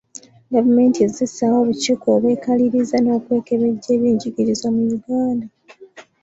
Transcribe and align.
Gavumenti 0.53 0.97
ezze 1.05 1.21
essaawo 1.27 1.57
obukiiko 1.63 2.07
obwekaliriza 2.17 2.97
n’okwekebejja 3.01 3.87
ebyenjigiriza 3.95 4.67
mu 4.75 4.83
Uganda 4.97 5.47